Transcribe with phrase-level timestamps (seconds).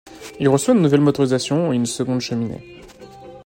[0.39, 2.81] Il reçoit une nouvelle motorisation et une seconde cheminée.